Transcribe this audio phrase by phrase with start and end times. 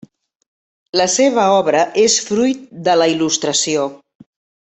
[0.99, 3.87] La seva obra és fruit de la il·lustració.